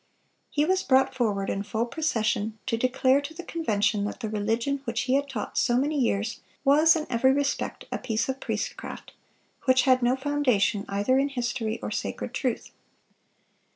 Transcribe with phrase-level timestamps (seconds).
[0.49, 4.81] He was brought forward in full procession, to declare to the Convention that the religion
[4.85, 9.13] which he had taught so many years was, in every respect, a piece of priestcraft,
[9.65, 12.71] which had no foundation either in history or sacred truth.